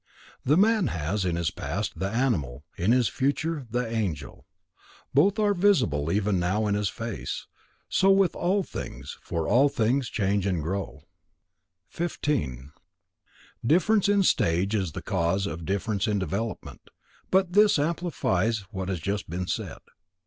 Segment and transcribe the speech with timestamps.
[0.43, 4.47] The man has, in his past, the animal; in his future, the angel.
[5.13, 7.45] Both are visible even now in his face.
[7.87, 11.03] So with all things, for all things change and grow.
[11.89, 12.71] 15.
[13.63, 16.81] Difference in stage is the cause of difference in development.
[17.31, 19.77] This but amplifies what has just been said.